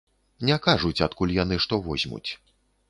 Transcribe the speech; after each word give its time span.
Не 0.49 0.57
кажуць 0.67 1.03
адкуль 1.09 1.37
яны 1.43 1.63
што 1.67 1.81
возьмуць. 1.91 2.29